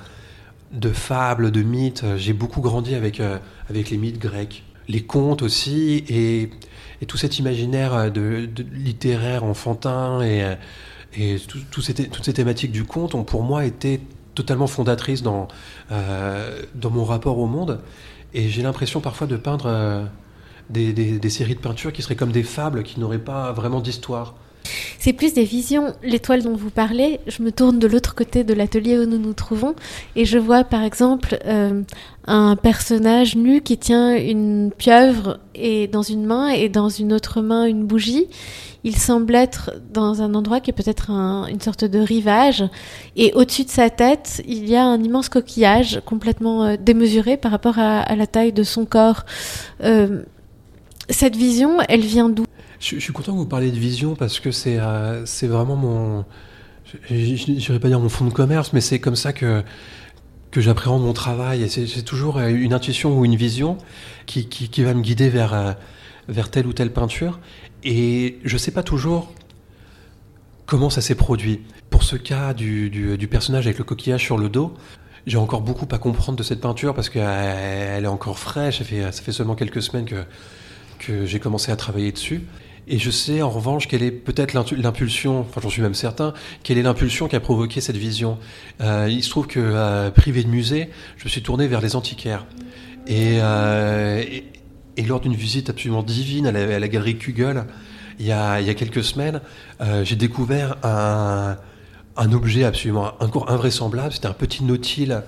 [0.73, 2.03] de fables, de mythes.
[2.17, 3.37] J'ai beaucoup grandi avec, euh,
[3.69, 6.49] avec les mythes grecs, les contes aussi, et,
[6.99, 10.57] et tout cet imaginaire de, de littéraire enfantin et
[11.17, 11.37] et
[11.71, 14.01] toutes ces thématiques du conte ont pour moi été
[14.33, 15.47] totalement fondatrices dans,
[15.91, 17.79] euh, dans mon rapport au monde.
[18.33, 20.05] Et j'ai l'impression parfois de peindre euh,
[20.69, 24.35] des, des, séries de peintures qui seraient comme des fables, qui n'auraient pas vraiment d'histoire.
[24.99, 25.93] C'est plus des visions.
[26.03, 29.33] L'étoile dont vous parlez, je me tourne de l'autre côté de l'atelier où nous nous
[29.33, 29.75] trouvons
[30.15, 31.81] et je vois par exemple euh,
[32.27, 37.41] un personnage nu qui tient une pieuvre et dans une main et dans une autre
[37.41, 38.27] main une bougie.
[38.83, 42.63] Il semble être dans un endroit qui est peut-être une sorte de rivage
[43.15, 47.51] et au-dessus de sa tête, il y a un immense coquillage complètement euh, démesuré par
[47.51, 49.23] rapport à, la taille de son corps.
[49.83, 50.21] Euh,
[51.09, 52.45] cette vision, elle vient d'où?
[52.85, 56.25] Je, suis content que vous parliez de vision parce que c'est euh, vraiment mon.
[57.09, 59.63] Je n'irais pas dire mon fond de commerce, mais c'est comme ça que,
[60.51, 61.67] que j'appréhende mon travail.
[61.67, 63.77] C'est toujours euh, une intuition ou une vision
[64.27, 65.71] qui, qui, va me guider vers, euh,
[66.29, 67.39] vers telle ou telle peinture.
[67.83, 69.33] Et je ne sais pas toujours
[70.67, 71.61] comment ça s'est produit.
[71.89, 74.73] Pour ce cas du, du, du, personnage avec le coquillage sur le dos,
[75.25, 78.77] j'ai encore beaucoup à comprendre de cette peinture parce qu'elle est encore fraîche.
[78.77, 80.23] Ça fait, ça fait seulement quelques semaines que,
[80.99, 82.43] que j'ai commencé à travailler dessus.
[82.87, 86.77] Et je sais en revanche quelle est peut-être l'impulsion, enfin j'en suis même certain, quelle
[86.77, 88.37] est l'impulsion qui a provoqué cette vision.
[88.81, 91.95] Euh, il se trouve que euh, privé de musée, je me suis tourné vers les
[91.95, 92.45] antiquaires.
[93.07, 94.23] Et, euh,
[94.97, 97.65] et, lors d'une visite absolument divine à la, galerie Kugel,
[98.19, 99.41] il y a, quelques semaines,
[100.03, 101.57] j'ai découvert un,
[102.31, 103.13] objet absolument
[103.47, 104.13] invraisemblable.
[104.13, 105.23] C'était un petit nautile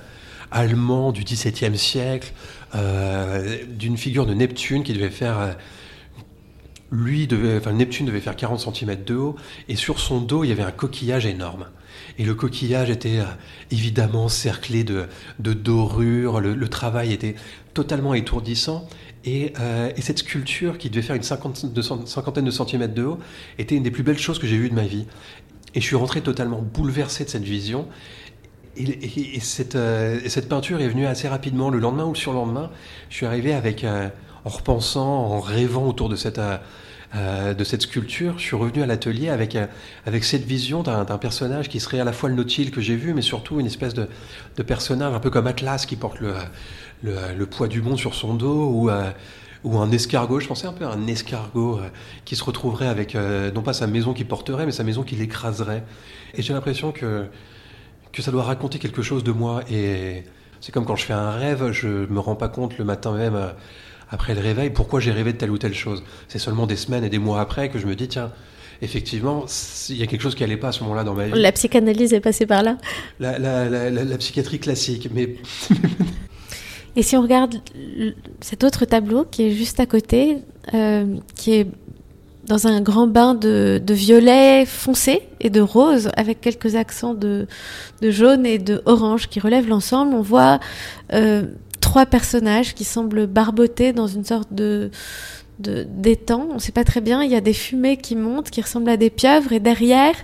[0.51, 2.31] allemand du XVIIe siècle,
[2.73, 5.55] d'une figure de Neptune qui devait faire
[6.91, 9.35] lui enfin, Neptune devait faire 40 cm de haut,
[9.67, 11.65] et sur son dos, il y avait un coquillage énorme.
[12.17, 13.25] Et le coquillage était euh,
[13.71, 15.07] évidemment cerclé de,
[15.39, 17.35] dorures, le, travail était
[17.73, 18.87] totalement étourdissant,
[19.25, 23.19] et, euh, et, cette sculpture, qui devait faire une cinquantaine de, de centimètres de haut,
[23.57, 25.05] était une des plus belles choses que j'ai vues de ma vie.
[25.75, 27.87] Et je suis rentré totalement bouleversé de cette vision.
[28.77, 32.71] Et, et, cette, euh, cette, peinture est venue assez rapidement, le lendemain ou le surlendemain.
[33.09, 33.83] Je suis arrivé avec
[34.47, 38.85] en repensant, en rêvant autour de cette, euh, de cette sculpture, je suis revenu à
[38.85, 39.57] l'atelier avec,
[40.05, 43.13] avec cette vision d'un personnage qui serait à la fois le Nautile que j'ai vu,
[43.13, 44.07] mais surtout une espèce de,
[44.55, 46.33] de, personnage un peu comme Atlas qui porte le,
[47.03, 48.89] le, poids du monde sur son dos, ou
[49.63, 50.39] ou un escargot.
[50.39, 51.89] Je pensais un peu à un escargot euh,
[52.23, 55.15] qui se retrouverait avec euh, non pas sa maison qui porterait, mais sa maison qui
[55.15, 55.83] l'écraserait.
[56.35, 57.25] Et j'ai l'impression que,
[58.13, 59.63] que ça doit raconter quelque chose de moi.
[59.69, 60.23] Et
[60.61, 63.35] c'est comme quand je fais un rêve, je me rends pas compte le matin même.
[64.09, 66.03] Après le réveil, pourquoi j'ai rêvé de telle ou telle chose?
[66.27, 68.31] C'est seulement des semaines et des mois après que je me dis, tiens,
[68.81, 69.45] effectivement,
[69.89, 71.33] il y a quelque chose qui n'allait pas à ce moment-là dans ma vie.
[71.35, 72.77] La psychanalyse est passée par là?
[73.19, 75.35] La, la, la, la psychiatrie classique, mais
[76.97, 77.61] Et si on regarde
[78.41, 80.39] cet autre tableau qui est juste à côté,
[80.73, 81.67] euh, qui est
[82.47, 87.45] dans un grand bain de, violet foncé et de rose, avec quelques accents de,
[88.01, 90.59] jaune et de orange qui relèvent l'ensemble, on voit
[91.13, 91.43] euh,
[91.87, 94.91] trois personnages qui semblent barboter dans une sorte de
[95.59, 96.43] d'étang.
[96.51, 97.23] On ne sait pas très bien.
[97.23, 100.17] Il y a des fumées qui montent, qui ressemblent à des pieuvres, et derrière,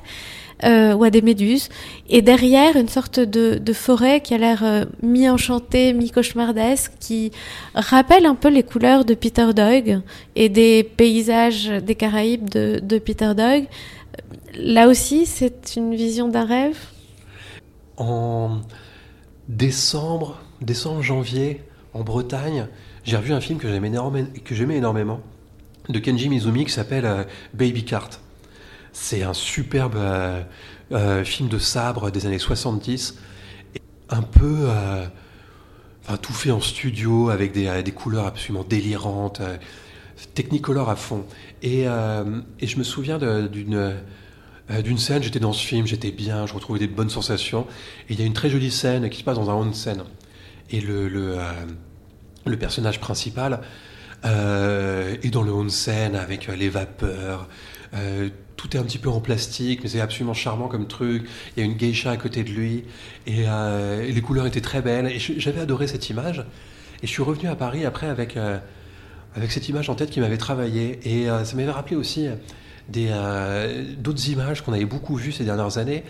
[0.64, 1.70] euh, ou à des méduses.
[2.10, 7.32] Et derrière, une sorte de, de forêt qui a l'air euh, mi-enchantée, mi-cauchemardesque, qui
[7.74, 10.02] rappelle un peu les couleurs de Peter Doig
[10.36, 13.68] et des paysages des Caraïbes de, de Peter Doig.
[14.56, 16.78] Là aussi, c'est une vision d'un rêve?
[17.98, 18.60] En
[19.48, 21.62] décembre, décembre, janvier,
[21.94, 22.68] en Bretagne,
[23.04, 25.22] j'ai revu un film que j'aimais énormément
[25.90, 27.24] de Kenji Mizumi qui s'appelle euh,
[27.54, 28.10] Baby Cart.
[28.94, 30.42] C'est un superbe euh,
[30.92, 33.18] euh, film de sabre des années 70,
[34.10, 34.68] un peu
[36.04, 39.42] enfin, tout fait en studio avec des, couleurs absolument délirantes,
[40.36, 41.26] technicolor à fond.
[41.64, 43.96] Et, et, je me souviens d'une
[44.84, 47.66] d'une scène, j'étais dans ce film, j'étais bien, je retrouvais des bonnes sensations.
[48.08, 50.04] Et il y a une très jolie scène qui se passe dans un onsen.
[50.72, 51.38] Et le, le,
[52.46, 53.62] le personnage principal
[54.24, 57.48] est dans le onsen avec les vapeurs,
[58.64, 61.28] tout est un petit peu en plastique, mais c'est absolument charmant comme truc.
[61.56, 62.86] Il y a une geisha à côté de lui,
[63.28, 65.12] et, euh, les couleurs étaient très belles.
[65.20, 66.46] J'avais adoré cette image.
[67.02, 68.58] Et je suis revenu à Paris après avec, euh,
[69.36, 71.00] avec cette image en tête qui m'avait travaillé.
[71.04, 72.30] Et euh, ça m'avait rappelé aussi
[72.90, 76.04] d'autres images qu'on avait beaucoup vues ces dernières années,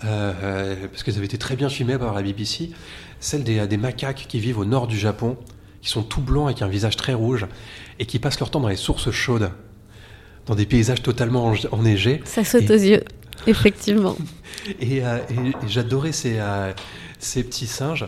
[0.00, 2.70] parce qu'elles avaient été très bien filmées par la BBC.
[3.20, 5.36] Celles des, des macaques qui vivent au nord du Japon,
[5.82, 7.46] qui sont tout blancs avec un visage très rouge,
[7.98, 9.50] et qui passent leur temps dans les sources chaudes
[10.48, 12.22] dans des paysages totalement enneigés.
[12.24, 13.04] Ça saute aux yeux,
[13.46, 14.16] effectivement.
[14.82, 16.72] Euh, et, j'adorais ces, euh,
[17.18, 18.06] ces, petits singes.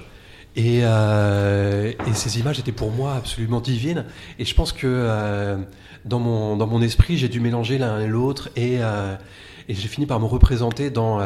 [0.56, 4.04] Et, euh, et, ces images étaient pour moi absolument divines.
[4.38, 5.56] Et je pense que
[6.04, 8.50] dans, mon, dans mon esprit, j'ai dû mélanger l'un et l'autre.
[8.56, 11.18] Et, et j'ai fini par me représenter dans,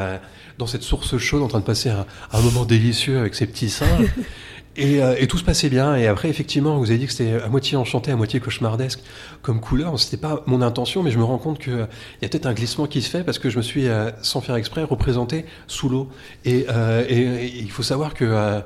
[0.58, 3.70] dans cette source chaude, en train de passer un, un moment délicieux avec ces petits
[3.70, 4.12] singes.
[4.78, 5.96] Euh, et, tout se passait bien.
[5.96, 9.00] Et après, effectivement, vous avez dit que c'était à moitié enchanté, à moitié cauchemardesque
[9.42, 9.98] comme couleur.
[9.98, 12.86] C'était pas mon intention, mais je me rends compte qu'il y a peut-être un glissement
[12.86, 16.08] qui se fait parce que je me suis, euh, sans faire exprès, représenté sous l'eau.
[16.44, 18.62] Et, euh, il faut savoir que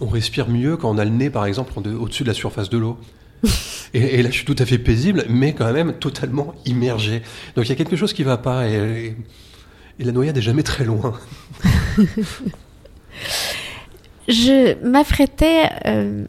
[0.00, 2.78] on respire mieux quand on a le nez, par exemple, au-dessus de la surface de
[2.78, 2.98] l'eau.
[3.94, 7.22] et, là, je suis tout à fait paisible, mais quand même totalement immergé.
[7.56, 8.68] Donc il y a quelque chose qui va pas.
[8.68, 9.16] Et,
[9.98, 11.18] et la noyade n'est jamais très loin.
[14.28, 16.24] Je m'apprêtais euh,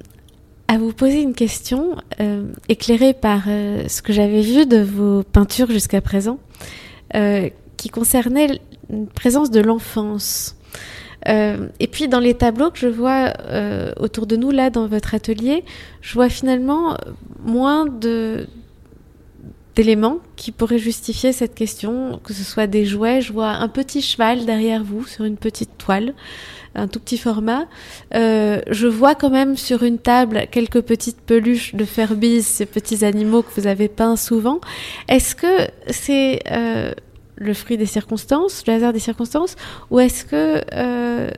[0.68, 5.24] à vous poser une question euh, éclairée par euh, ce que j'avais vu de vos
[5.24, 6.40] peintures jusqu'à présent,
[7.78, 10.56] qui concernait une présence de l'enfance.
[11.26, 13.34] et puis dans les tableaux que je vois
[13.98, 15.64] autour de nous là dans votre atelier,
[16.02, 16.96] je vois finalement
[17.44, 18.48] moins de
[19.80, 23.22] d'éléments qui pourraient justifier cette question, que ce soit des jouets.
[23.22, 26.14] Je vois un petit cheval derrière vous sur une petite toile
[26.76, 27.66] un tout petit format.
[28.14, 33.04] Euh, je vois quand même sur une table quelques petites peluches de Furbies, ces petits
[33.04, 34.60] animaux que vous avez peints souvent.
[35.08, 36.94] Est-ce que c'est euh,
[37.38, 39.56] le fruit des circonstances, le hasard des circonstances,
[39.90, 41.32] ou est-ce que euh,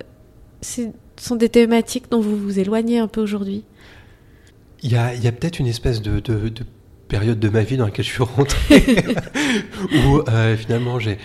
[0.62, 0.82] ce
[1.16, 3.64] sont des thématiques dont vous vous éloignez un peu aujourd'hui?
[4.84, 6.20] Il y a, peut-être une espèce de,
[7.12, 8.86] période de ma vie dans laquelle je suis rentré,
[9.94, 10.24] où
[10.58, 11.18] finalement j'ai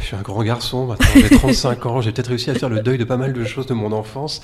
[0.00, 2.80] je suis un grand garçon, maintenant j'ai 35 ans, j'ai peut-être réussi à faire le
[2.80, 4.40] deuil de pas mal de choses de mon enfance.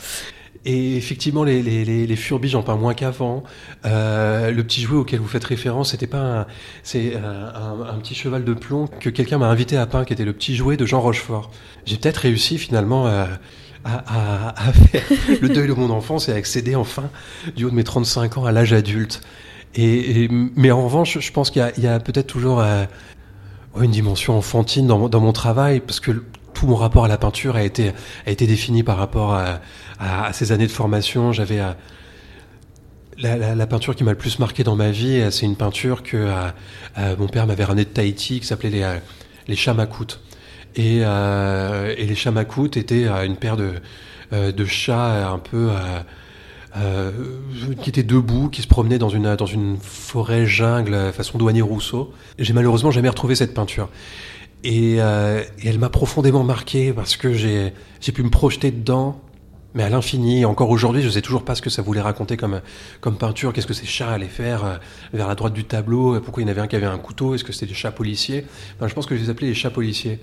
[0.65, 3.43] Et effectivement, les, les, les, les furbis, j'en parle moins qu'avant.
[3.85, 6.47] Euh, le petit jouet auquel vous faites référence, c'était pas
[6.85, 10.25] c'est un, un, petit cheval de plomb que quelqu'un m'a invité à peindre, qui était
[10.25, 11.51] le petit jouet de Jean Rochefort.
[11.85, 13.27] J'ai peut-être réussi finalement à,
[13.85, 15.03] à, à, faire
[15.41, 17.11] le deuil de mon enfance et à accéder enfin,
[17.57, 19.21] du haut de mes 35 ans, à l'âge adulte.
[19.75, 22.85] Et, mais en revanche, je pense qu'il y a, a peut-être toujours euh,
[23.81, 27.57] une dimension enfantine dans, dans, mon travail, parce que tout mon rapport à la peinture
[27.57, 27.93] a été,
[28.27, 29.61] a été défini par rapport à,
[29.99, 31.33] à, ces années de formation.
[31.33, 31.73] J'avais, euh,
[33.55, 36.31] La, peinture qui m'a le plus marqué dans ma vie, c'est une peinture que
[37.19, 38.99] mon père m'avait ramenée de Tahiti, qui s'appelait les,
[39.49, 39.57] les.
[40.75, 43.73] Et, et, les chamacoutes étaient une paire de,
[44.33, 45.71] de chats un peu
[46.77, 47.11] euh,
[47.83, 52.13] qui était debout, qui se promenait dans une, dans une forêt jungle façon douanier Rousseau.
[52.39, 53.89] J'ai malheureusement jamais retrouvé cette peinture.
[54.65, 57.73] Et, euh, et elle m'a profondément marqué parce que j'ai
[58.15, 59.21] pu me projeter dedans,
[59.75, 60.45] mais à l'infini.
[60.45, 62.61] Encore aujourd'hui, je sais toujours pas ce que ça voulait raconter comme,
[63.01, 63.53] comme peinture.
[63.53, 64.77] Qu'est-ce que ces chats allaient faire euh,
[65.13, 66.21] vers la droite du tableau?
[66.21, 67.35] Pourquoi il y en avait un qui avait un couteau?
[67.35, 68.47] Est-ce que c'était des chats policiers?
[68.81, 70.21] Je pense que je les appelais les chats policiers.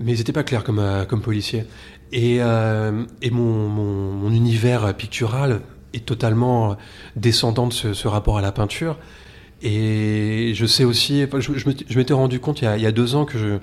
[0.00, 1.64] Mais ils n'étaient pas clairs comme, comme policiers.
[2.12, 5.60] Et, euh, et mon, mon, univers pictural
[5.92, 6.76] est totalement
[7.16, 8.96] descendant de ce, rapport à la peinture.
[9.62, 11.52] Et je sais aussi, je,
[11.88, 13.60] je m'étais rendu compte il y, a, il y, a, deux ans que,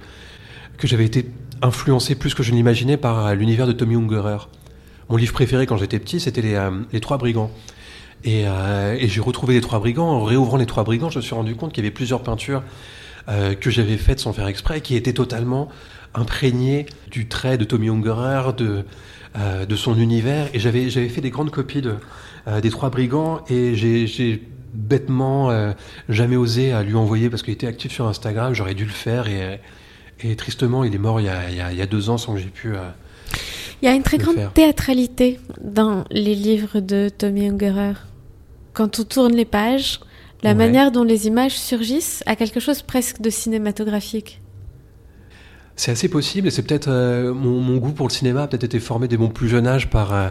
[0.78, 1.26] que j'avais été
[1.62, 4.48] influencé plus que je ne l'imaginais par l'univers de Tommy Ungerer.
[5.10, 7.52] Mon livre préféré quand j'étais petit, c'était les, euh, les, Trois Brigands.
[8.24, 10.10] Et, euh, et j'ai retrouvé les Trois Brigands.
[10.10, 12.64] En réouvrant les Trois Brigands, je me suis rendu compte qu'il y avait plusieurs peintures
[13.30, 15.70] euh, que j'avais faites sans faire exprès, qui étaient totalement
[16.18, 18.84] imprégné du trait de Tommy Ungerer, de,
[19.38, 20.50] euh, de son univers.
[20.54, 21.96] Et j'avais, fait des grandes copies de,
[22.48, 25.72] euh, des Trois Brigands et j'ai, bêtement euh,
[26.08, 28.54] jamais osé à lui envoyer parce qu'il était actif sur Instagram.
[28.54, 29.60] J'aurais dû le faire et,
[30.22, 32.40] et tristement, il est mort il y a, il y a, deux ans sans que
[32.40, 32.74] j'ai pu.
[33.82, 37.94] il y a une très grande théâtralité dans les livres de Tommy Ungerer.
[38.74, 40.00] Quand on tourne les pages,
[40.44, 44.42] la manière dont les images surgissent a quelque chose presque de cinématographique.
[45.78, 48.80] C'est assez possible et c'est peut-être euh, mon, goût pour le cinéma a peut-être été
[48.80, 50.30] formé dès mon plus jeune âge par euh,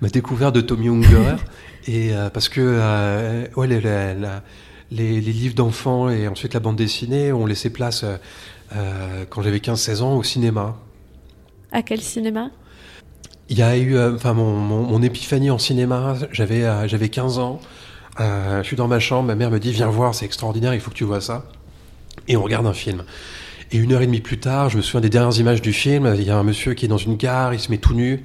[0.00, 1.36] ma découverte de Tommy Ungerer
[1.86, 4.14] et euh, parce que ouais, les, les,
[4.90, 8.06] les, livres d'enfants et ensuite la bande dessinée ont laissé place
[9.28, 10.76] quand j'avais 15-16 ans au cinéma.
[11.72, 12.50] À quel cinéma?
[13.50, 17.60] Il y a eu enfin mon, mon, épiphanie en cinéma, j'avais j'avais 15 ans,
[18.18, 20.90] je suis dans ma chambre, ma mère me dit viens voir, c'est extraordinaire, il faut
[20.90, 21.44] que tu vois ça
[22.28, 23.04] et on regarde un film.
[23.72, 26.14] Et une heure et demie plus tard, je me souviens des dernières images du film,
[26.16, 28.22] il y a un monsieur qui est dans une gare, il se met tout nu,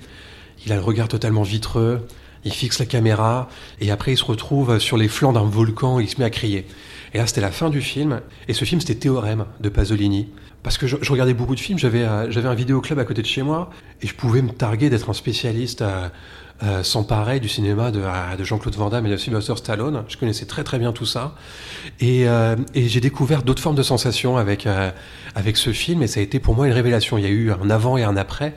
[0.65, 2.05] il a le regard totalement vitreux,
[2.45, 3.49] il fixe la caméra,
[3.79, 6.67] et après il se retrouve sur les flancs d'un volcan, il se met à crier.
[7.13, 10.29] Et là, c'était la fin du film, et ce film, c'était Théorème de Pasolini.
[10.63, 13.27] Parce que je, regardais beaucoup de films, j'avais euh, j'avais un vidéoclub à côté de
[13.27, 13.71] chez moi,
[14.01, 16.07] et je pouvais me targuer d'être un spécialiste euh,
[16.63, 18.01] euh, sans pareil du cinéma de,
[18.37, 20.03] de Jean-Claude Van Damme et de Sylvester Stallone.
[20.07, 21.33] Je connaissais très très bien tout ça.
[21.99, 24.91] Et, euh, et j'ai découvert d'autres formes de sensations avec, euh,
[25.33, 27.17] avec ce film, et ça a été pour moi une révélation.
[27.17, 28.53] Il y a eu un avant et un après.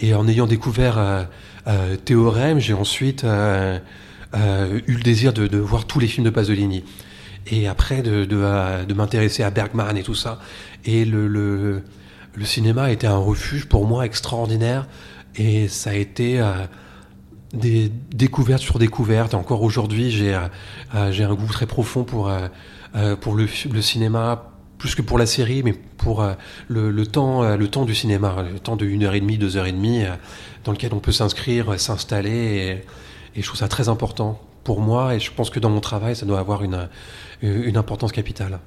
[0.00, 3.26] Et en ayant découvert euh, Théorème, j'ai ensuite eu
[4.34, 6.84] le désir de, de, voir tous les films de Pasolini.
[7.46, 10.40] Et après, de, de, de m'intéresser à Bergman et tout ça.
[10.84, 11.82] Et le, le,
[12.34, 14.86] le cinéma été un refuge pour moi extraordinaire.
[15.36, 16.40] Et ça a été
[17.52, 19.34] des découvertes sur découvertes.
[19.34, 20.48] Encore aujourd'hui, j'ai euh,
[20.94, 22.48] euh, un goût très profond pour euh,
[23.20, 26.22] pour le, le, cinéma, plus que pour la série, mais pour
[26.68, 29.56] le, le, temps le temps du cinéma, le temps de une heure et demie, deux
[29.56, 30.02] heures et demie,
[30.64, 32.84] dans lequel on peut s'inscrire, s'installer,
[33.34, 35.14] et, je trouve ça très important pour moi.
[35.14, 36.88] Et je pense que dans mon travail, ça doit avoir une
[37.42, 38.60] une importance capitale.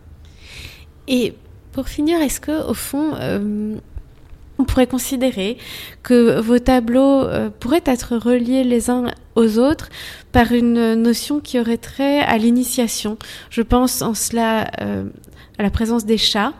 [1.07, 1.33] Et
[1.71, 3.13] pour finir, est-ce que au fond
[4.57, 5.57] on pourrait considérer
[6.03, 9.05] que vos tableaux euh, pourraient être reliés les uns
[9.35, 9.89] aux autres
[10.31, 13.17] par une notion qui aurait trait à l'initiation?
[13.49, 15.05] Je pense en cela euh,
[15.57, 16.53] à la présence des chats.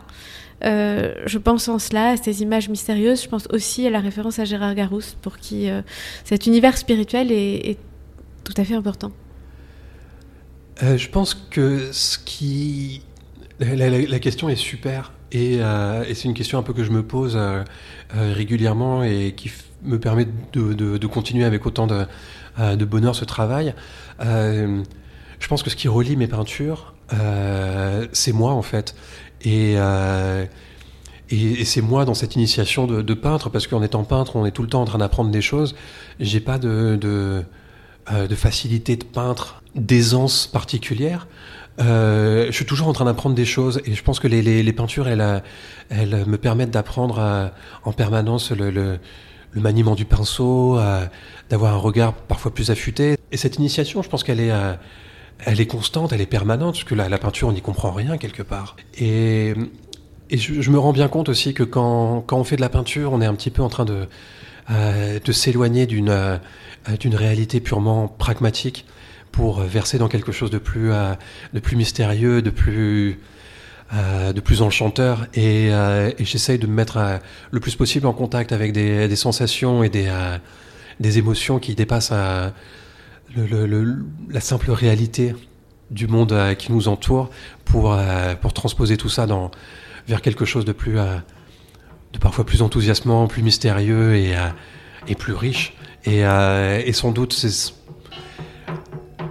[0.64, 3.22] Euh, je pense en cela à ces images mystérieuses.
[3.22, 5.68] Je pense aussi à la référence à Gérard Garousse, pour qui
[6.24, 7.78] cet univers spirituel est,
[8.44, 9.10] tout à fait important.
[10.80, 13.02] Je pense que ce qui
[13.60, 15.12] la, question est super.
[15.32, 17.62] Et, euh, et c'est une question un peu que je me pose euh,
[18.16, 19.50] euh régulièrement et qui
[19.82, 22.06] me permet de, de, continuer avec autant de,
[22.58, 23.74] euh, de bonheur ce travail.
[24.20, 24.82] Euh,
[25.38, 26.94] je pense que ce qui relie mes peintures,
[28.12, 28.94] c'est moi en fait.
[29.42, 34.36] Et, et, et c'est moi dans cette initiation de, de peintre, parce qu'en étant peintre,
[34.36, 35.74] on est tout le temps en train d'apprendre des choses.
[36.20, 37.44] J'ai pas de, de,
[38.12, 41.26] de facilité de peintre, d'aisance particulière.
[41.78, 45.08] Euh, je suis toujours en train d'apprendre des choses et je pense que les, peintures,
[45.08, 45.42] elles,
[45.90, 47.48] elles, me permettent d'apprendre euh,
[47.84, 48.98] en permanence le,
[49.54, 51.06] maniement du pinceau, euh,
[51.50, 53.16] d'avoir un regard parfois plus affûté.
[53.32, 57.18] Et cette initiation, je pense qu'elle est, constante, elle est permanente, parce que la, la
[57.18, 58.76] peinture, on n'y comprend rien quelque part.
[58.98, 59.54] Et,
[60.30, 63.26] je, me rends bien compte aussi que quand on fait de la peinture, on est
[63.26, 64.08] un petit peu en train de,
[64.68, 66.40] de s'éloigner d'une
[67.00, 68.86] d'une réalité purement pragmatique
[69.36, 71.12] pour verser dans quelque chose de plus, euh,
[71.52, 73.20] de plus mystérieux, de plus,
[73.92, 75.26] euh, de plus enchanteur.
[75.34, 77.18] Et, euh, j'essaye de me mettre euh,
[77.50, 80.38] le plus possible en contact avec des, sensations et des, euh,
[81.00, 82.52] des émotions qui dépassent la
[84.40, 85.34] simple réalité
[85.90, 87.28] du monde euh, qui nous entoure
[87.66, 89.50] pour, euh, pour transposer tout ça dans,
[90.08, 91.18] vers quelque chose de plus euh,
[92.20, 94.34] parfois plus enthousiasmant, plus mystérieux et,
[95.08, 95.74] et plus riche.
[96.04, 97.34] Et, et sans doute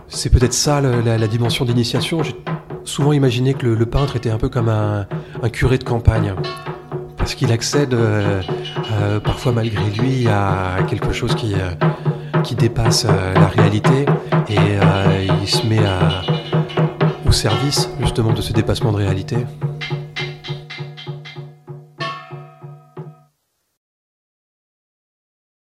[0.08, 2.24] c'est peut-être ça la, dimension d'initiation.
[2.24, 2.36] J'ai
[2.84, 5.08] souvent imaginé que le, peintre était un peu comme un,
[5.50, 6.34] curé de campagne
[7.18, 7.96] parce qu'il accède
[9.24, 11.56] parfois malgré lui à quelque chose qui
[12.44, 14.06] qui dépasse la réalité
[14.50, 14.58] et
[15.42, 16.22] il se met à,
[17.36, 19.38] service justement de ce dépassement de réalité